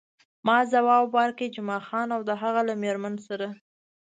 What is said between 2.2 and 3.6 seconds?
د هغه له میرمنې سره.